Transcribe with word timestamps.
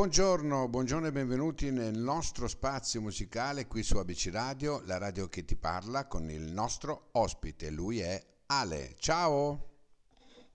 Buongiorno, 0.00 0.66
buongiorno 0.66 1.08
e 1.08 1.12
benvenuti 1.12 1.70
nel 1.70 1.98
nostro 1.98 2.48
spazio 2.48 3.02
musicale 3.02 3.66
qui 3.66 3.82
su 3.82 3.98
ABC 3.98 4.30
Radio, 4.32 4.80
la 4.86 4.96
radio 4.96 5.28
che 5.28 5.44
ti 5.44 5.56
parla 5.56 6.06
con 6.06 6.30
il 6.30 6.40
nostro 6.40 7.10
ospite, 7.12 7.68
lui 7.68 8.00
è 8.00 8.18
Ale. 8.46 8.94
Ciao! 8.98 9.76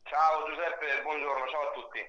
Ciao 0.02 0.48
Giuseppe, 0.50 1.00
buongiorno, 1.04 1.46
ciao 1.52 1.62
a 1.62 1.72
tutti. 1.74 2.00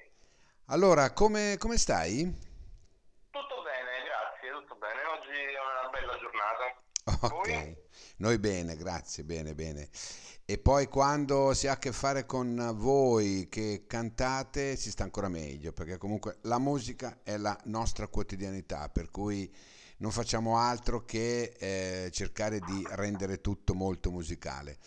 Allora, 0.69 1.13
come, 1.13 1.57
come 1.59 1.77
stai? 1.77 2.25
Tutto 2.25 3.63
bene, 3.63 3.91
grazie, 4.09 4.51
tutto 4.53 4.75
bene. 4.77 5.05
Oggi 5.05 5.37
è 5.37 5.61
una 5.61 5.91
bella 5.91 6.17
giornata. 6.17 6.86
Ok, 7.21 7.77
noi 8.19 8.39
bene, 8.39 8.77
grazie, 8.77 9.23
bene, 9.23 9.55
bene. 9.55 9.89
E 10.45 10.59
poi 10.59 10.89
quando 10.89 11.55
si 11.55 11.67
ha 11.67 11.73
a 11.73 11.79
che 11.79 11.93
fare 11.93 12.27
con 12.27 12.73
voi 12.75 13.49
che 13.49 13.85
cantate 13.87 14.77
si 14.77 14.91
sta 14.91 15.05
ancora 15.05 15.29
meglio, 15.29 15.73
perché 15.73 15.99
comunque 15.99 16.39
la 16.43 16.59
musica 16.59 17.21
è 17.23 17.37
la 17.37 17.57
nostra 17.65 18.09
quotidianità, 18.09 18.89
per 18.89 19.11
cui 19.11 19.53
non 19.99 20.11
facciamo 20.11 20.59
altro 20.59 21.05
che 21.05 21.55
eh, 21.59 22.11
cercare 22.11 22.61
di 22.61 22.87
rendere 22.91 23.41
tutto 23.41 23.75
molto 23.75 24.11
musicale. 24.11 24.79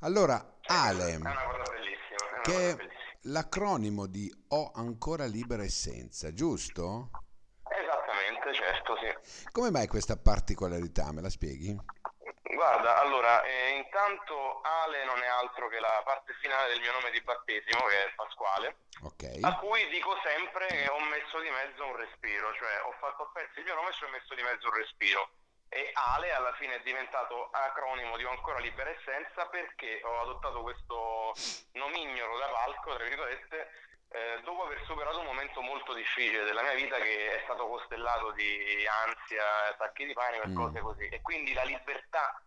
Allora, 0.00 0.58
Ale, 0.66 1.12
È 1.12 1.14
una 1.16 1.34
cosa 1.34 1.70
bellissima, 1.72 2.16
è 2.18 2.32
una 2.32 2.40
che 2.42 2.70
è 2.70 2.76
l'acronimo 3.22 4.06
di 4.06 4.32
Ho 4.48 4.70
ancora 4.74 5.26
libera 5.26 5.64
essenza, 5.64 6.32
giusto? 6.32 7.10
Come 9.52 9.70
mai 9.70 9.86
questa 9.86 10.16
particolarità? 10.16 11.12
Me 11.12 11.22
la 11.22 11.30
spieghi? 11.30 11.76
Guarda, 12.54 13.00
allora, 13.00 13.42
eh, 13.42 13.76
intanto 13.76 14.60
Ale 14.62 15.04
non 15.04 15.20
è 15.22 15.26
altro 15.26 15.68
che 15.68 15.80
la 15.80 16.02
parte 16.04 16.32
finale 16.40 16.70
del 16.72 16.80
mio 16.80 16.92
nome 16.92 17.10
di 17.10 17.20
battesimo, 17.20 17.84
che 17.86 18.04
è 18.04 18.12
Pasquale, 18.14 18.76
Ok, 19.02 19.38
a 19.42 19.56
cui 19.58 19.86
dico 19.88 20.16
sempre 20.22 20.66
che 20.66 20.88
ho 20.88 21.00
messo 21.00 21.40
di 21.40 21.50
mezzo 21.50 21.84
un 21.84 21.96
respiro, 21.96 22.54
cioè 22.54 22.80
ho 22.86 22.94
fatto 23.00 23.24
a 23.24 23.30
pezzi 23.32 23.58
il 23.58 23.64
mio 23.64 23.74
nome 23.74 23.90
e 23.90 23.92
ci 23.92 24.04
ho 24.04 24.08
messo 24.08 24.34
di 24.34 24.42
mezzo 24.42 24.68
un 24.68 24.74
respiro. 24.74 25.28
E 25.68 25.90
Ale 25.92 26.32
alla 26.32 26.54
fine 26.54 26.76
è 26.76 26.82
diventato 26.82 27.48
acronimo 27.50 28.16
di 28.16 28.24
ancora 28.24 28.60
libera 28.60 28.90
essenza 28.90 29.46
perché 29.46 30.00
ho 30.04 30.20
adottato 30.20 30.62
questo 30.62 31.34
nomignolo 31.72 32.38
da 32.38 32.46
palco, 32.46 32.94
tra 32.94 33.04
virgolette, 33.04 33.70
eh, 34.14 34.40
dopo 34.44 34.62
aver 34.64 34.80
superato 34.86 35.18
un 35.18 35.26
momento 35.26 35.60
molto 35.60 35.92
difficile 35.92 36.44
della 36.44 36.62
mia 36.62 36.74
vita 36.74 36.96
che 36.98 37.34
è 37.34 37.42
stato 37.44 37.66
costellato 37.66 38.30
di 38.32 38.86
ansia, 38.86 39.66
attacchi 39.70 40.06
di 40.06 40.12
panico 40.14 40.44
e 40.44 40.48
Mm. 40.48 40.54
cose 40.54 40.80
così. 40.80 41.08
E 41.08 41.20
quindi 41.20 41.52
la 41.52 41.64
libertà 41.64 42.40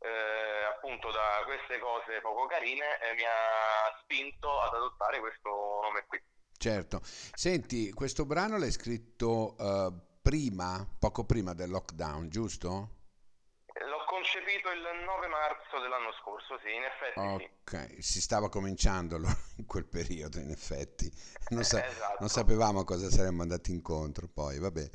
eh, 0.00 0.64
appunto 0.74 1.12
da 1.12 1.42
queste 1.44 1.78
cose 1.78 2.20
poco 2.20 2.46
carine 2.46 2.98
eh, 2.98 3.14
mi 3.14 3.22
ha 3.22 3.96
spinto 4.02 4.60
ad 4.60 4.74
adottare 4.74 5.20
questo 5.20 5.48
nome 5.82 6.04
qui. 6.08 6.20
certo. 6.58 7.00
Senti, 7.02 7.92
questo 7.92 8.24
brano 8.26 8.58
l'hai 8.58 8.72
scritto 8.72 9.56
eh, 9.58 9.92
prima, 10.20 10.84
poco 10.98 11.24
prima 11.24 11.54
del 11.54 11.70
lockdown, 11.70 12.28
giusto? 12.30 13.01
Concepito 14.32 14.70
il 14.70 14.80
9 15.04 15.26
marzo 15.28 15.78
dell'anno 15.78 16.10
scorso, 16.22 16.58
sì, 16.64 16.72
in 16.72 16.84
effetti 16.84 17.44
sì. 17.44 17.50
Ok, 17.60 18.02
si 18.02 18.20
stava 18.22 18.48
cominciando 18.48 19.16
allora 19.16 19.36
in 19.56 19.66
quel 19.66 19.84
periodo, 19.84 20.38
in 20.38 20.48
effetti. 20.50 21.12
Non, 21.50 21.64
sa- 21.64 21.84
Eh, 21.84 21.90
esatto. 21.90 22.16
non 22.20 22.30
sapevamo 22.30 22.80
a 22.80 22.84
cosa 22.84 23.10
saremmo 23.10 23.42
andati 23.42 23.72
incontro 23.72 24.28
poi, 24.28 24.58
vabbè. 24.58 24.88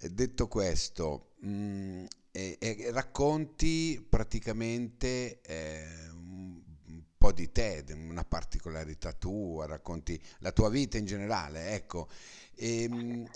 Eh, 0.00 0.08
Detto 0.08 0.48
questo, 0.48 1.32
mh, 1.40 2.04
e- 2.32 2.56
e 2.58 2.90
racconti 2.90 4.02
praticamente 4.08 5.42
eh, 5.42 5.84
un 6.12 7.02
po' 7.18 7.32
di 7.32 7.52
te, 7.52 7.84
una 7.90 8.24
particolarità 8.24 9.12
tua, 9.12 9.66
racconti 9.66 10.18
la 10.38 10.52
tua 10.52 10.70
vita 10.70 10.96
in 10.96 11.04
generale, 11.04 11.72
ecco. 11.74 12.08
E, 12.54 12.88
mh, 12.88 13.30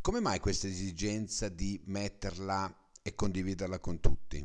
come 0.00 0.20
mai 0.20 0.38
questa 0.38 0.68
esigenza 0.68 1.48
di 1.48 1.80
metterla 1.86 2.76
e 3.02 3.14
condividerla 3.14 3.80
con 3.80 4.00
tutti? 4.00 4.38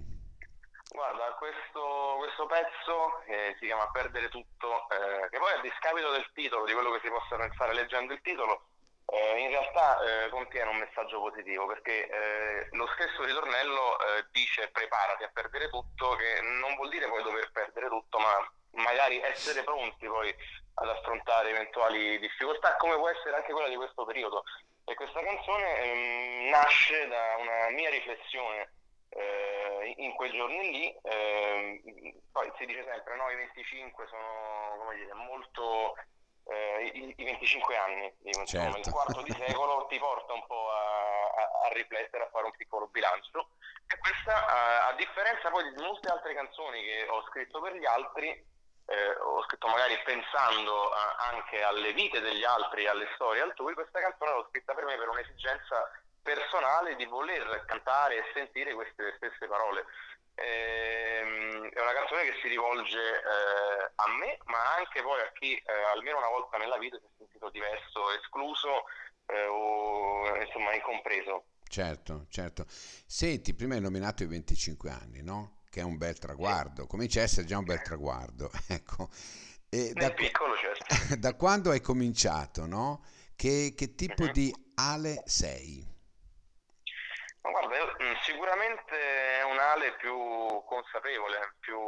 Guarda, 0.89 1.35
questo, 1.37 2.15
questo 2.17 2.45
pezzo 2.47 3.21
eh, 3.27 3.55
si 3.59 3.65
chiama 3.67 3.89
Perdere 3.91 4.29
tutto, 4.29 4.89
eh, 4.89 5.29
che 5.29 5.37
poi 5.37 5.53
a 5.53 5.61
discapito 5.61 6.11
del 6.11 6.27
titolo, 6.33 6.65
di 6.65 6.73
quello 6.73 6.91
che 6.91 7.01
si 7.03 7.09
possa 7.09 7.37
pensare 7.37 7.73
leggendo 7.73 8.13
il 8.13 8.21
titolo, 8.21 8.65
eh, 9.05 9.37
in 9.37 9.49
realtà 9.49 10.01
eh, 10.01 10.29
contiene 10.29 10.71
un 10.71 10.77
messaggio 10.77 11.19
positivo, 11.19 11.67
perché 11.67 12.09
eh, 12.09 12.67
lo 12.71 12.87
stesso 12.95 13.23
ritornello 13.23 13.99
eh, 13.99 14.25
dice 14.31 14.69
preparati 14.69 15.23
a 15.23 15.29
perdere 15.31 15.69
tutto, 15.69 16.15
che 16.15 16.41
non 16.41 16.73
vuol 16.75 16.89
dire 16.89 17.07
poi 17.07 17.21
dover 17.21 17.51
perdere 17.51 17.89
tutto, 17.89 18.17
ma 18.17 18.51
magari 18.81 19.21
essere 19.21 19.63
pronti 19.63 20.07
poi 20.07 20.33
ad 20.79 20.89
affrontare 20.89 21.49
eventuali 21.49 22.17
difficoltà, 22.19 22.75
come 22.77 22.95
può 22.95 23.09
essere 23.09 23.35
anche 23.35 23.51
quella 23.51 23.69
di 23.69 23.75
questo 23.75 24.03
periodo. 24.03 24.43
E 24.89 24.95
questa 24.95 25.21
canzone 25.21 25.79
ehm, 25.83 26.49
nasce 26.49 27.07
da 27.09 27.35
una 27.39 27.69
mia 27.71 27.89
riflessione 27.89 28.71
eh, 29.09 29.93
in 29.97 30.13
quei 30.13 30.31
giorni 30.31 30.71
lì, 30.71 30.97
ehm, 31.03 31.81
poi 32.31 32.49
si 32.57 32.65
dice 32.65 32.85
sempre, 32.85 33.17
no, 33.17 33.29
i 33.29 33.35
25 33.35 34.07
sono, 34.07 34.77
come 34.77 34.95
dire, 34.95 35.13
molto, 35.13 35.93
eh, 36.45 36.85
i, 36.93 37.13
i 37.17 37.23
25 37.25 37.75
anni, 37.75 38.13
dico, 38.19 38.39
insomma, 38.39 38.71
Certo. 38.71 38.87
il 38.87 38.93
quarto 38.93 39.21
di 39.23 39.31
secolo 39.45 39.87
ti 39.87 39.99
porta 39.99 40.31
un 40.31 40.45
po' 40.47 40.69
a, 40.71 41.31
a- 41.35 41.51
a 41.65 41.73
riflettere, 41.73 42.23
a 42.23 42.29
fare 42.29 42.45
un 42.45 42.55
piccolo 42.55 42.87
bilancio. 42.87 43.49
E 43.87 43.97
questa, 43.97 44.47
a, 44.47 44.87
a 44.87 44.93
differenza 44.93 45.49
poi 45.49 45.69
di 45.69 45.83
molte 45.83 46.07
altre 46.09 46.33
canzoni 46.33 46.81
che 46.81 47.07
ho 47.09 47.23
scritto 47.23 47.59
per 47.59 47.75
gli 47.75 47.85
altri, 47.85 48.31
eh, 48.87 49.15
ho 49.19 49.43
scritto 49.43 49.67
magari 49.67 49.99
pensando 50.05 50.89
a- 50.91 51.15
anche 51.31 51.61
alle 51.61 51.91
vite 51.93 52.21
degli 52.21 52.43
altri, 52.43 52.87
alle 52.87 53.07
storie 53.15 53.41
altrui, 53.41 53.73
questa 53.73 53.99
canzone 53.99 54.31
l'ho 54.31 54.47
scritta 54.49 54.73
per 54.73 54.85
me 54.85 54.97
per 54.97 55.09
un'esigenza 55.09 55.91
personale 56.21 56.95
di 56.95 57.05
voler 57.05 57.65
cantare 57.65 58.17
e 58.17 58.31
sentire 58.33 58.73
queste 58.73 59.13
stesse 59.17 59.47
parole. 59.47 59.85
Ehm, 60.35 61.69
è 61.69 61.81
una 61.81 61.93
canzone 61.93 62.23
che 62.23 62.37
si 62.41 62.47
rivolge 62.47 62.99
eh, 62.99 63.91
a 63.95 64.07
me, 64.19 64.37
ma 64.45 64.75
anche 64.75 65.01
poi 65.01 65.19
a 65.19 65.31
chi 65.33 65.55
eh, 65.55 65.83
almeno 65.93 66.17
una 66.17 66.29
volta 66.29 66.57
nella 66.57 66.77
vita 66.77 66.97
si 66.97 67.05
è 67.05 67.09
sentito 67.17 67.49
diverso, 67.49 68.11
escluso 68.13 68.85
eh, 69.25 69.45
o 69.47 70.35
insomma 70.43 70.73
incompreso. 70.73 71.45
Certo, 71.67 72.27
certo. 72.29 72.65
Senti, 72.67 73.53
prima 73.53 73.75
hai 73.75 73.81
nominato 73.81 74.23
i 74.23 74.27
25 74.27 74.89
anni, 74.89 75.21
no? 75.21 75.56
Che 75.77 75.83
è 75.83 75.85
un 75.85 75.97
bel 75.97 76.17
traguardo, 76.17 76.87
comincia 76.87 77.19
a 77.19 77.23
essere 77.23 77.45
già 77.45 77.59
un 77.59 77.65
bel 77.65 77.83
traguardo, 77.83 78.49
ecco. 78.65 79.11
E 79.69 79.93
da, 79.93 80.11
piccolo, 80.11 80.55
certo. 80.55 80.95
da 81.19 81.35
quando 81.35 81.69
hai 81.69 81.81
cominciato, 81.81 82.65
no? 82.65 83.03
Che, 83.35 83.73
che 83.75 83.93
tipo 83.93 84.23
Mhm. 84.23 84.31
di 84.31 84.51
Ale 84.73 85.21
sei? 85.27 85.87
Guarda, 87.59 87.95
mm, 88.03 88.13
sicuramente 88.21 89.39
è 89.39 89.43
un 89.43 89.57
Ale 89.57 89.93
più 89.93 90.63
consapevole, 90.65 91.55
più 91.59 91.79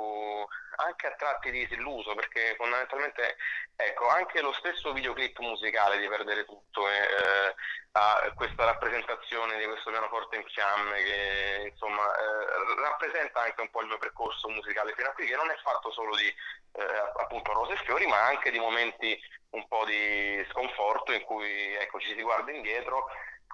anche 0.77 1.07
a 1.07 1.15
tratti 1.15 1.51
disilluso, 1.51 2.15
perché 2.15 2.55
fondamentalmente, 2.57 3.37
ecco, 3.75 4.07
anche 4.09 4.41
lo 4.41 4.51
stesso 4.53 4.93
videoclip 4.93 5.37
musicale 5.39 5.99
di 5.99 6.07
Perdere 6.07 6.45
Tutto 6.45 6.89
eh, 6.89 7.53
ha 7.91 8.31
questa 8.33 8.65
rappresentazione 8.65 9.59
di 9.59 9.65
questo 9.65 9.91
pianoforte 9.91 10.37
in 10.37 10.45
fiamme 10.45 11.03
che 11.03 11.69
insomma 11.71 12.03
eh, 12.17 12.81
rappresenta 12.81 13.41
anche 13.41 13.61
un 13.61 13.69
po' 13.69 13.81
il 13.81 13.87
mio 13.87 13.97
percorso 13.99 14.49
musicale 14.49 14.93
fino 14.95 15.09
a 15.09 15.13
qui, 15.13 15.27
che 15.27 15.35
non 15.35 15.51
è 15.51 15.55
fatto 15.61 15.91
solo 15.91 16.15
di 16.15 16.27
eh, 16.27 16.83
appunto 17.17 17.53
rose 17.53 17.73
e 17.73 17.83
fiori, 17.85 18.07
ma 18.07 18.25
anche 18.25 18.49
di 18.49 18.59
momenti 18.59 19.19
un 19.51 19.67
po' 19.67 19.85
di 19.85 20.43
sconforto 20.49 21.11
in 21.11 21.23
cui 21.25 21.75
ecco, 21.75 21.99
ci 21.99 22.15
si 22.15 22.21
guarda 22.23 22.51
indietro 22.51 23.07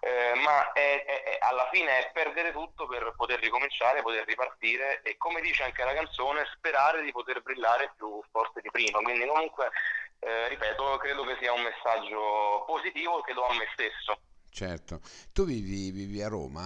eh, 0.06 0.36
ma 0.36 0.72
è- 0.72 1.04
è- 1.04 1.38
alla 1.40 1.68
fine 1.72 1.98
è 1.98 2.12
perdere 2.14 2.52
tutto 2.52 2.86
per 2.86 3.12
poter 3.18 3.40
ricominciare, 3.40 4.04
poter 4.04 4.24
ripartire 4.26 5.02
e 5.02 5.18
come 5.18 5.42
dice 5.42 5.64
anche 5.64 5.84
la 5.84 5.96
canzone, 5.96 6.46
sperare 6.54 7.02
di 7.02 7.12
poter 7.12 7.42
brillare 7.42 7.92
più 7.98 8.22
forte 8.30 8.62
di 8.62 8.70
prima. 8.70 9.00
Quindi 9.00 9.26
comunque, 9.26 9.72
eh, 10.20 10.48
ripeto, 10.50 10.98
credo 10.98 11.24
che 11.24 11.38
sia 11.40 11.54
un 11.54 11.63
messaggio 11.63 12.63
positivo 12.68 13.22
che 13.22 13.34
do 13.34 13.48
a 13.48 13.56
me 13.56 13.68
stesso. 13.74 14.19
Certo. 14.52 15.02
Tu 15.34 15.44
vivi, 15.44 15.90
vivi 15.90 16.22
a 16.22 16.28
Roma? 16.28 16.66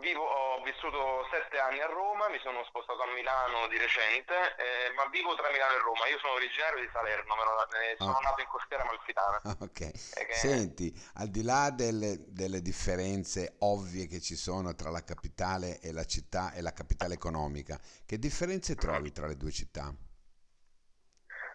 Vivo, 0.00 0.22
ho 0.22 0.62
vissuto 0.62 1.26
sette 1.30 1.58
anni 1.58 1.80
a 1.80 1.86
Roma, 1.86 2.28
mi 2.28 2.38
sono 2.38 2.62
spostato 2.70 3.02
a 3.02 3.10
Milano 3.12 3.66
di 3.66 3.76
recente, 3.78 4.32
eh, 4.54 4.94
ma 4.94 5.06
vivo 5.10 5.34
tra 5.34 5.50
Milano 5.50 5.74
e 5.74 5.78
Roma. 5.82 6.06
Io 6.06 6.18
sono 6.22 6.34
originario 6.34 6.78
di 6.80 6.88
Salerno, 6.92 7.34
però, 7.34 7.58
eh, 7.82 7.96
sono 7.98 8.16
Ah. 8.16 8.20
nato 8.22 8.40
in 8.40 8.46
costiera 8.46 8.82
amalfitana. 8.84 9.40
Ah, 9.42 9.56
Ok. 9.58 9.80
Eh, 9.80 9.92
che- 10.26 10.34
Senti, 10.34 10.94
al 11.14 11.28
di 11.28 11.42
là 11.42 11.70
delle, 11.70 12.16
delle 12.30 12.62
differenze 12.62 13.56
ovvie 13.60 14.06
che 14.06 14.20
ci 14.20 14.36
sono 14.36 14.74
tra 14.76 14.90
la 14.90 15.02
capitale 15.02 15.80
e 15.80 15.90
la 15.92 16.04
città 16.04 16.52
e 16.52 16.60
la 16.62 16.72
capitale 16.72 17.14
economica, 17.14 17.76
che 18.06 18.18
differenze 18.18 18.76
trovi 18.76 19.10
tra 19.10 19.26
le 19.26 19.36
due 19.36 19.50
città? 19.50 19.92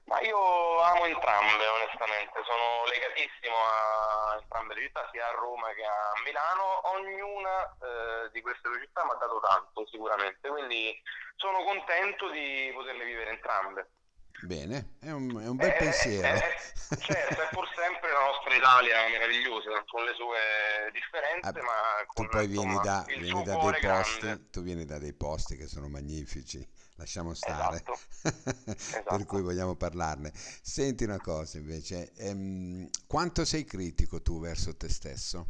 Ma 0.05 0.19
io 0.21 0.81
amo 0.81 1.05
entrambe, 1.05 1.65
onestamente, 1.65 2.43
sono 2.43 2.85
legatissimo 2.91 3.55
a 3.55 4.37
entrambe 4.41 4.75
le 4.75 4.81
città, 4.81 5.07
sia 5.11 5.27
a 5.27 5.31
Roma 5.31 5.71
che 5.73 5.85
a 5.85 6.13
Milano. 6.25 6.87
Ognuna 6.95 7.77
eh, 7.79 8.29
di 8.31 8.41
queste 8.41 8.67
due 8.67 8.79
città 8.79 9.05
mi 9.05 9.11
ha 9.11 9.15
dato 9.15 9.39
tanto, 9.39 9.87
sicuramente, 9.87 10.49
quindi 10.49 10.93
sono 11.35 11.63
contento 11.63 12.29
di 12.29 12.71
poterle 12.73 13.05
vivere 13.05 13.31
entrambe. 13.31 13.89
Bene, 14.43 14.97
è 14.99 15.09
un, 15.11 15.41
è 15.41 15.47
un 15.47 15.55
bel 15.55 15.69
eh, 15.69 15.77
pensiero. 15.77 16.35
Eh, 16.35 16.57
eh, 16.91 16.97
certo, 16.97 17.41
è 17.41 17.47
pur 17.51 17.65
sempre 17.73 18.11
la 18.11 18.25
nostra 18.25 18.53
Italia 18.53 19.07
meravigliosa, 19.07 19.83
con 19.87 20.03
le 20.03 20.13
sue 20.15 20.91
differenze, 20.91 21.47
ah, 21.47 21.63
ma 21.63 22.05
con 22.07 22.25
tu 22.25 22.31
poi 22.31 22.47
vieni 22.47 22.77
da, 22.81 23.05
vieni 23.07 23.43
da 23.43 23.55
dei 23.55 23.79
posti, 23.79 24.49
tu 24.49 24.61
vieni 24.61 24.85
da 24.85 24.99
dei 24.99 25.13
posti 25.13 25.55
che 25.55 25.67
sono 25.67 25.87
magnifici, 25.87 26.59
lasciamo 27.03 27.33
stare, 27.33 27.75
esatto. 27.75 27.99
esatto. 28.23 29.03
per 29.17 29.25
cui 29.25 29.41
vogliamo 29.41 29.75
parlarne. 29.75 30.31
Senti 30.33 31.03
una 31.03 31.19
cosa 31.19 31.57
invece, 31.57 32.13
ehm, 32.17 32.89
quanto 33.07 33.43
sei 33.43 33.65
critico 33.65 34.21
tu 34.21 34.39
verso 34.39 34.75
te 34.77 34.87
stesso? 34.89 35.45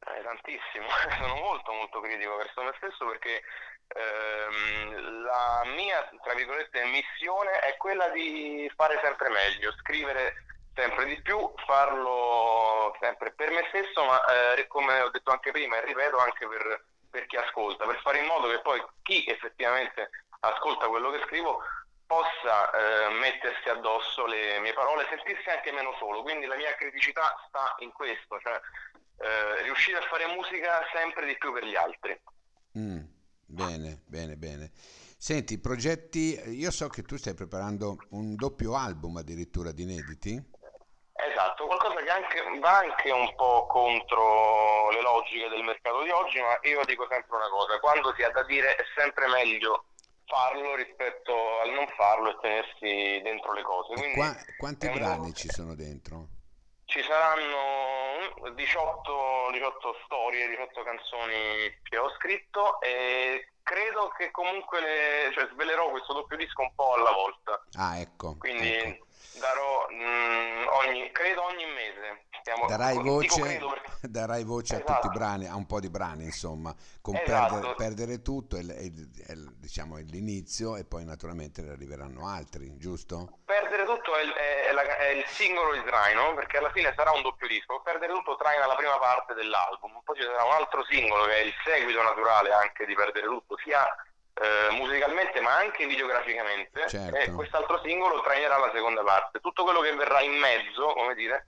Eh, 0.00 0.22
tantissimo, 0.22 0.88
sono 1.20 1.34
molto 1.36 1.72
molto 1.72 2.00
critico 2.00 2.36
verso 2.36 2.62
me 2.62 2.72
stesso 2.78 3.06
perché 3.06 3.42
ehm, 3.88 5.22
la 5.24 5.62
mia, 5.76 6.08
tra 6.22 6.34
virgolette, 6.34 6.84
missione 6.86 7.60
è 7.60 7.76
quella 7.76 8.08
di 8.08 8.70
fare 8.74 8.98
sempre 9.02 9.28
meglio, 9.28 9.72
scrivere 9.80 10.32
sempre 10.74 11.04
di 11.04 11.20
più, 11.20 11.36
farlo 11.66 12.96
sempre 12.98 13.32
per 13.32 13.50
me 13.50 13.66
stesso, 13.68 14.04
ma 14.06 14.24
eh, 14.56 14.66
come 14.68 15.00
ho 15.00 15.10
detto 15.10 15.30
anche 15.30 15.50
prima 15.50 15.76
e 15.76 15.84
ripeto 15.84 16.16
anche 16.16 16.48
per, 16.48 16.84
per 17.10 17.26
chi 17.26 17.36
ascolta, 17.36 17.84
per 17.84 18.00
fare 18.00 18.20
in 18.20 18.26
modo 18.26 18.48
che 18.48 18.60
poi 18.60 18.82
chi 19.02 19.26
effettivamente 19.26 20.10
ascolta 20.40 20.88
quello 20.88 21.10
che 21.10 21.22
scrivo 21.26 21.62
possa 22.06 22.70
eh, 22.70 23.10
mettersi 23.20 23.68
addosso 23.68 24.26
le 24.26 24.58
mie 24.60 24.72
parole, 24.72 25.06
sentirsi 25.08 25.48
anche 25.48 25.70
meno 25.70 25.94
solo. 25.98 26.22
Quindi 26.22 26.46
la 26.46 26.56
mia 26.56 26.74
criticità 26.74 27.36
sta 27.46 27.76
in 27.78 27.92
questo, 27.92 28.40
cioè 28.40 28.60
eh, 29.18 29.62
riuscire 29.62 29.98
a 29.98 30.08
fare 30.08 30.26
musica 30.26 30.80
sempre 30.92 31.26
di 31.26 31.36
più 31.36 31.52
per 31.52 31.64
gli 31.64 31.76
altri. 31.76 32.20
Mm, 32.78 33.02
bene, 33.46 34.00
bene, 34.06 34.36
bene. 34.36 34.70
Senti, 35.16 35.60
progetti, 35.60 36.40
io 36.46 36.70
so 36.70 36.88
che 36.88 37.02
tu 37.02 37.16
stai 37.16 37.34
preparando 37.34 37.98
un 38.10 38.34
doppio 38.34 38.74
album 38.74 39.18
addirittura 39.18 39.70
di 39.70 39.82
inediti. 39.82 40.58
Esatto, 41.12 41.66
qualcosa 41.66 42.00
che 42.02 42.10
anche, 42.10 42.58
va 42.58 42.78
anche 42.78 43.10
un 43.10 43.34
po' 43.36 43.66
contro 43.66 44.90
le 44.90 45.02
logiche 45.02 45.48
del 45.48 45.62
mercato 45.62 46.02
di 46.02 46.10
oggi, 46.10 46.40
ma 46.40 46.58
io 46.62 46.82
dico 46.86 47.06
sempre 47.10 47.36
una 47.36 47.48
cosa, 47.50 47.78
quando 47.78 48.14
si 48.16 48.22
ha 48.22 48.30
da 48.30 48.42
dire 48.44 48.74
è 48.74 48.84
sempre 48.96 49.28
meglio 49.28 49.84
farlo 50.30 50.76
rispetto 50.76 51.32
al 51.60 51.70
non 51.70 51.86
farlo 51.96 52.30
e 52.30 52.38
tenersi 52.40 53.20
dentro 53.22 53.52
le 53.52 53.62
cose. 53.62 53.92
Quindi, 53.94 54.14
qua, 54.14 54.34
quanti 54.56 54.88
brani 54.88 55.26
un... 55.26 55.34
ci 55.34 55.48
sono 55.50 55.74
dentro? 55.74 56.28
Ci 56.84 57.02
saranno 57.02 58.54
18, 58.54 59.50
18 59.52 59.96
storie, 60.04 60.48
18 60.48 60.82
canzoni 60.82 61.34
che 61.82 61.98
ho 61.98 62.10
scritto 62.16 62.80
e 62.80 63.52
credo 63.62 64.08
che 64.16 64.30
comunque 64.30 64.80
le, 64.80 65.30
cioè, 65.32 65.48
svelerò 65.52 65.90
questo 65.90 66.12
doppio 66.12 66.36
disco 66.36 66.62
un 66.62 66.74
po' 66.74 66.94
alla 66.94 67.12
volta. 67.12 67.62
Ah, 67.74 67.98
ecco. 67.98 68.36
Quindi 68.38 68.72
ecco. 68.72 69.06
darò 69.38 69.86
mh, 69.88 69.94
mm, 69.94 70.66
ogni, 70.68 71.10
credo 71.12 71.44
ogni 71.44 71.66
mese. 71.66 72.26
Stiamo, 72.40 72.66
darai, 72.66 72.96
voce. 72.98 73.60
darai 74.08 74.44
voce 74.44 74.74
esatto. 74.74 74.92
a 74.92 74.94
tutti 74.94 75.06
i 75.06 75.10
esatto. 75.10 75.18
brani, 75.18 75.46
a 75.46 75.54
un 75.54 75.66
po' 75.66 75.80
di 75.80 75.90
brani, 75.90 76.24
insomma, 76.24 76.74
con 77.00 77.14
esatto. 77.16 77.54
perdere, 77.54 77.74
perdere, 77.74 78.22
tutto 78.22 78.56
è, 78.56 78.64
è, 78.64 78.90
è, 79.26 79.34
diciamo, 79.58 79.98
è 79.98 80.02
l'inizio 80.02 80.76
e 80.76 80.84
poi 80.84 81.04
naturalmente 81.04 81.62
ne 81.62 81.72
arriveranno 81.72 82.26
altri, 82.26 82.76
giusto? 82.76 83.38
Perdere 83.44 83.84
tutto 83.84 84.16
è, 84.16 84.24
è 84.72 85.08
il 85.10 85.24
singolo 85.26 85.72
di 85.72 85.82
Traino, 85.84 86.34
perché 86.34 86.58
alla 86.58 86.70
fine 86.70 86.92
sarà 86.96 87.10
un 87.12 87.22
doppio 87.22 87.46
disco. 87.46 87.80
Perdere 87.82 88.12
tutto 88.12 88.36
traina 88.36 88.66
la 88.66 88.76
prima 88.76 88.98
parte 88.98 89.34
dell'album, 89.34 90.00
poi 90.04 90.16
ci 90.16 90.22
sarà 90.22 90.44
un 90.44 90.52
altro 90.52 90.84
singolo 90.84 91.24
che 91.24 91.34
è 91.34 91.44
il 91.44 91.54
seguito 91.64 92.02
naturale 92.02 92.52
anche 92.52 92.86
di 92.86 92.94
Perdere 92.94 93.26
tutto, 93.26 93.56
sia 93.62 93.86
eh, 94.40 94.72
musicalmente 94.72 95.40
ma 95.40 95.56
anche 95.56 95.86
videograficamente 95.86 96.88
certo. 96.88 97.16
e 97.16 97.30
quest'altro 97.32 97.78
singolo 97.82 98.22
trainerà 98.22 98.56
la 98.56 98.70
seconda 98.72 99.02
parte. 99.02 99.40
Tutto 99.40 99.64
quello 99.64 99.80
che 99.80 99.94
verrà 99.94 100.20
in 100.20 100.32
mezzo, 100.32 100.92
come 100.94 101.14
dire, 101.14 101.46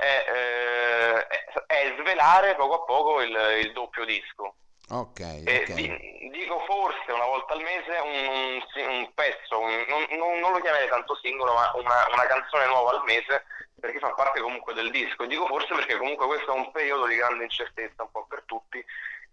è, 0.00 0.24
eh, 0.28 1.26
è 1.66 1.94
svelare 2.00 2.54
poco 2.56 2.74
a 2.74 2.84
poco 2.84 3.20
il, 3.20 3.36
il 3.62 3.72
doppio 3.72 4.04
disco. 4.04 4.54
Ok, 4.92 5.20
okay. 5.20 6.30
dico 6.30 6.58
forse 6.66 7.12
una 7.12 7.26
volta 7.26 7.52
al 7.52 7.60
mese 7.60 7.96
un, 8.02 8.26
un, 8.26 8.88
un 8.88 9.14
pezzo, 9.14 9.60
un, 9.60 9.84
non, 9.88 10.04
non, 10.18 10.40
non, 10.40 10.50
lo 10.50 10.60
chiamerei 10.60 10.88
tanto 10.88 11.14
singolo, 11.22 11.54
ma 11.54 11.70
una, 11.76 12.08
una, 12.12 12.26
canzone 12.26 12.66
nuova 12.66 12.90
al 12.90 13.04
mese, 13.04 13.44
perché 13.78 14.00
fa 14.00 14.12
parte 14.14 14.40
comunque 14.40 14.74
del 14.74 14.90
disco. 14.90 15.26
Dico 15.26 15.46
forse 15.46 15.74
perché 15.74 15.96
comunque 15.96 16.26
questo 16.26 16.52
è 16.52 16.56
un 16.56 16.72
periodo 16.72 17.06
di 17.06 17.14
grande 17.14 17.44
incertezza 17.44 18.02
un 18.02 18.10
po' 18.10 18.26
per 18.28 18.42
tutti 18.46 18.84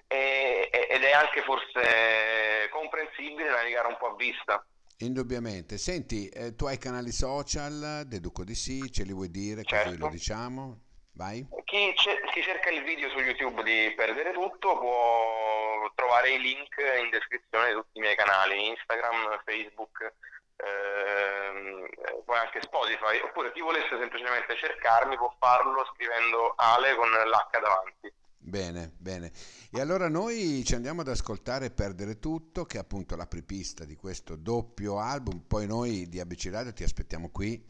e, 0.05 0.69
ed 0.71 1.03
è 1.03 1.11
anche 1.11 1.41
forse 1.41 2.69
comprensibile 2.69 3.49
navigare 3.49 3.87
un 3.87 3.97
po' 3.97 4.11
a 4.11 4.15
vista. 4.15 4.63
Indubbiamente. 4.99 5.77
Senti, 5.77 6.27
eh, 6.29 6.55
tu 6.55 6.65
hai 6.65 6.77
canali 6.77 7.11
social, 7.11 8.03
deduco 8.07 8.43
di 8.43 8.55
sì, 8.55 8.91
ce 8.91 9.03
li 9.03 9.13
vuoi 9.13 9.29
dire, 9.29 9.63
certo. 9.63 9.89
così 9.89 9.97
lo 9.99 10.09
diciamo? 10.09 10.79
Vai. 11.13 11.45
Chi, 11.65 11.93
chi, 11.93 12.41
cerca 12.41 12.69
il 12.69 12.83
video 12.83 13.09
su 13.09 13.17
YouTube 13.19 13.63
di 13.63 13.93
Perdere 13.95 14.31
Tutto 14.33 14.77
può 14.77 15.91
trovare 15.95 16.31
i 16.31 16.39
link 16.39 16.75
in 17.01 17.09
descrizione 17.09 17.69
di 17.69 17.73
tutti 17.73 17.97
i 17.97 18.01
miei 18.01 18.15
canali, 18.15 18.67
Instagram, 18.69 19.41
Facebook, 19.43 20.13
ehm, 20.57 21.87
poi 22.25 22.37
anche 22.37 22.61
Spotify, 22.61 23.19
oppure 23.19 23.51
chi 23.51 23.61
volesse 23.61 23.97
semplicemente 23.97 24.55
cercarmi 24.55 25.15
può 25.15 25.33
farlo 25.39 25.85
scrivendo 25.93 26.53
Ale 26.55 26.95
con 26.95 27.09
l'H 27.09 27.59
davanti. 27.59 28.13
Bene, 28.47 28.93
bene. 28.97 29.33
E 29.69 29.81
allora 29.81 30.07
noi 30.07 30.63
ci 30.63 30.73
andiamo 30.73 31.01
ad 31.01 31.09
ascoltare 31.09 31.69
Perdere 31.69 32.17
Tutto, 32.17 32.63
che 32.63 32.77
è 32.77 32.79
appunto 32.79 33.17
l'apripista 33.17 33.83
di 33.83 33.97
questo 33.97 34.37
doppio 34.37 34.99
album, 34.99 35.43
poi 35.45 35.67
noi 35.67 36.07
di 36.07 36.21
ABC 36.21 36.47
Radio 36.49 36.71
ti 36.71 36.83
aspettiamo 36.83 37.29
qui 37.29 37.61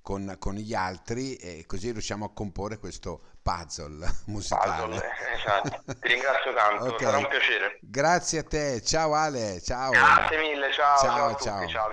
con, 0.00 0.34
con, 0.38 0.54
gli 0.54 0.72
altri 0.72 1.34
e 1.34 1.66
così 1.66 1.92
riusciamo 1.92 2.24
a 2.24 2.32
comporre 2.32 2.78
questo 2.78 3.20
puzzle 3.42 4.10
musicale. 4.28 4.94
Puzzle, 4.94 5.10
esatto. 5.36 5.94
Ti 6.00 6.08
ringrazio 6.08 6.54
tanto, 6.54 6.84
okay. 6.86 6.98
sarà 6.98 7.18
un 7.18 7.28
piacere. 7.28 7.78
Grazie 7.82 8.38
a 8.38 8.44
te, 8.44 8.80
ciao 8.80 9.12
Ale, 9.12 9.60
ciao. 9.60 9.90
Grazie 9.90 10.38
mille, 10.38 10.72
ciao. 10.72 10.96
Ciao, 10.96 11.34
ciao. 11.36 11.60
Tutti, 11.60 11.72
ciao. 11.72 11.90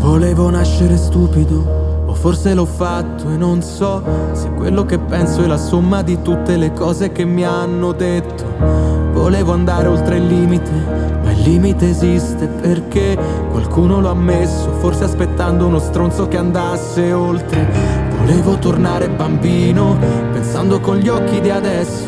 Volevo 0.00 0.50
nascere 0.50 0.96
stupido, 0.96 1.87
o 2.08 2.14
forse 2.14 2.54
l'ho 2.54 2.64
fatto 2.64 3.28
e 3.30 3.36
non 3.36 3.60
so 3.60 4.02
se 4.32 4.50
quello 4.52 4.86
che 4.86 4.98
penso 4.98 5.42
è 5.42 5.46
la 5.46 5.58
somma 5.58 6.02
di 6.02 6.22
tutte 6.22 6.56
le 6.56 6.72
cose 6.72 7.12
che 7.12 7.24
mi 7.24 7.44
hanno 7.44 7.92
detto. 7.92 8.44
Volevo 9.12 9.52
andare 9.52 9.88
oltre 9.88 10.16
il 10.16 10.26
limite, 10.26 10.70
ma 11.22 11.30
il 11.32 11.40
limite 11.42 11.90
esiste 11.90 12.46
perché 12.46 13.18
qualcuno 13.50 14.00
l'ha 14.00 14.14
messo, 14.14 14.70
forse 14.78 15.04
aspettando 15.04 15.66
uno 15.66 15.78
stronzo 15.78 16.28
che 16.28 16.38
andasse 16.38 17.12
oltre. 17.12 17.68
Volevo 18.18 18.56
tornare 18.56 19.10
bambino, 19.10 19.96
pensando 20.32 20.80
con 20.80 20.96
gli 20.96 21.08
occhi 21.08 21.40
di 21.40 21.50
adesso, 21.50 22.06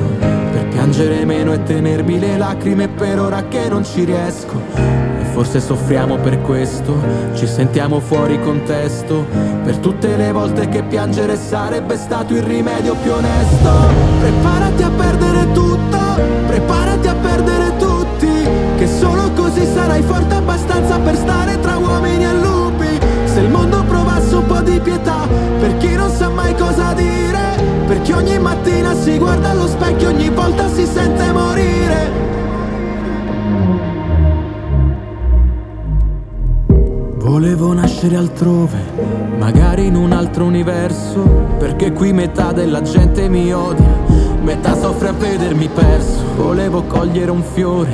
piangere 0.81 1.27
meno 1.27 1.53
e 1.53 1.63
tenermi 1.63 2.19
le 2.19 2.39
lacrime 2.39 2.89
per 2.89 3.21
ora 3.21 3.49
che 3.49 3.69
non 3.69 3.85
ci 3.85 4.03
riesco. 4.05 4.59
E 4.75 5.25
forse 5.25 5.61
soffriamo 5.61 6.17
per 6.17 6.41
questo, 6.41 6.97
ci 7.35 7.47
sentiamo 7.47 8.01
fuori 8.01 8.41
contesto, 8.41 9.27
per 9.63 9.77
tutte 9.77 10.17
le 10.17 10.33
volte 10.33 10.71
che 10.71 10.83
piangere 10.83 11.37
sarebbe 11.37 11.99
stato 11.99 12.33
il 12.33 12.43
rimedio 12.43 12.95
più 12.95 13.13
onesto. 13.13 13.71
Preparati 14.21 14.83
a 14.83 14.91
perdere 14.91 15.53
tutto 15.53 15.99
Preparati 16.47 17.09
a 17.09 17.15
perdere 17.15 17.77
tutti 17.79 18.29
Che 18.77 18.87
solo 18.87 19.31
così 19.33 19.65
sarai 19.65 20.03
forte 20.03 20.35
abbastanza 20.35 20.99
per 20.99 21.17
stare 21.17 21.59
tra 21.61 21.77
uomini 21.77 22.25
e 22.25 22.33
lupi 22.35 22.50
volta 30.51 30.69
si 30.69 30.85
sente 30.85 31.33
morire. 31.33 32.29
Volevo 37.19 37.73
nascere 37.73 38.17
altrove, 38.17 38.79
magari 39.39 39.87
in 39.87 39.95
un 39.95 40.13
altro 40.13 40.45
universo 40.45 41.21
Perché 41.59 41.93
qui 41.93 42.13
metà 42.13 42.53
della 42.53 42.83
gente 42.83 43.29
mi 43.29 43.53
odia 43.53 43.99
Metà 44.43 44.75
soffre 44.75 45.09
a 45.09 45.13
vedermi 45.13 45.69
perso. 45.69 46.25
Volevo 46.37 46.83
cogliere 46.83 47.31
un 47.31 47.43
fiore 47.43 47.93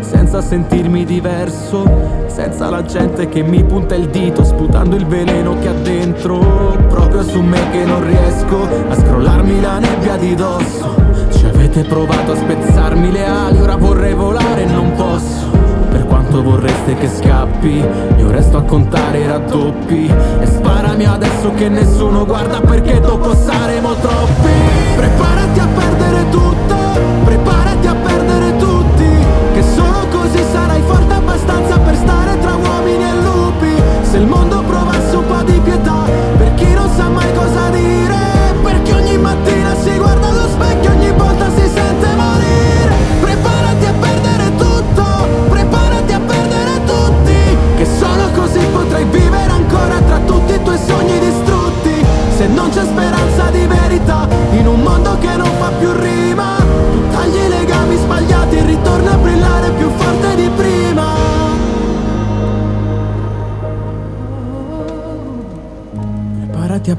Senza 0.00 0.40
sentirmi 0.40 1.04
diverso 1.04 1.84
Senza 2.28 2.70
la 2.70 2.84
gente 2.84 3.28
che 3.28 3.42
mi 3.42 3.64
punta 3.64 3.94
il 3.94 4.08
dito 4.08 4.44
Sputando 4.44 4.96
il 4.96 5.06
veleno 5.06 5.58
che 5.58 5.68
ha 5.68 5.72
dentro 5.72 6.38
Proprio 6.88 7.22
su 7.22 7.40
me 7.40 7.70
che 7.70 7.84
non 7.84 8.06
riesco 8.06 8.62
A 8.88 8.94
scrollarmi 8.94 9.60
la 9.60 9.78
nebbia 9.80 10.16
di 10.16 10.34
dosso 10.34 11.17
Avete 11.78 11.94
provato 11.94 12.32
a 12.32 12.34
spezzarmi 12.34 13.12
le 13.12 13.24
ali, 13.24 13.60
ora 13.60 13.76
vorrei 13.76 14.12
volare 14.12 14.62
e 14.62 14.66
non 14.66 14.94
posso. 14.96 15.46
Per 15.88 16.06
quanto 16.06 16.42
vorreste 16.42 16.96
che 16.96 17.08
scappi, 17.08 17.84
io 18.16 18.30
resto 18.32 18.56
a 18.56 18.62
contare 18.62 19.20
i 19.20 19.26
raddoppi. 19.28 20.12
E 20.40 20.46
sparami 20.46 21.04
adesso 21.06 21.52
che 21.54 21.68
nessuno 21.68 22.26
guarda 22.26 22.60
perché 22.60 22.98
dopo 22.98 23.32
saremo 23.32 23.94
troppi. 23.94 24.50
Preparati 24.96 25.60
a 25.60 25.66
perdere 25.66 26.28
tutto, 26.30 26.74
preparati 27.24 27.86
a 27.86 27.94
perdere 27.94 28.56
tutti. 28.56 29.08
Che 29.54 29.62
solo 29.62 30.08
così 30.10 30.42
sarai 30.50 30.82
forte 30.84 31.14
abbastanza 31.14 31.78
per 31.78 31.94
stare 31.94 32.40
tra 32.40 32.56
uomini 32.56 33.04
e 33.04 33.14
lupi. 33.22 33.82
Se 34.02 34.16
il 34.16 34.26
mondo 34.26 34.58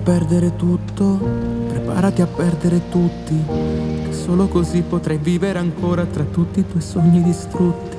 perdere 0.09 0.55
tutto, 0.55 1.19
preparati 1.67 2.23
a 2.23 2.25
perdere 2.25 2.89
tutti, 2.89 3.39
che 3.45 4.11
solo 4.11 4.47
così 4.47 4.81
potrai 4.81 5.19
vivere 5.19 5.59
ancora 5.59 6.03
tra 6.03 6.23
tutti 6.23 6.61
i 6.61 6.67
tuoi 6.67 6.81
sogni 6.81 7.21
distrutti. 7.21 7.95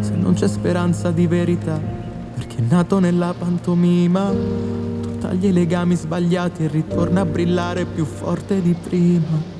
Se 0.00 0.14
non 0.14 0.32
c'è 0.32 0.48
speranza 0.48 1.10
di 1.10 1.26
verità, 1.26 1.78
perché 2.34 2.62
nato 2.66 3.00
nella 3.00 3.34
pantomima, 3.36 4.30
tu 4.30 5.18
tagli 5.18 5.44
i 5.48 5.52
legami 5.52 5.94
sbagliati 5.94 6.64
e 6.64 6.68
ritorna 6.68 7.20
a 7.20 7.26
brillare 7.26 7.84
più 7.84 8.06
forte 8.06 8.62
di 8.62 8.72
prima. 8.72 9.59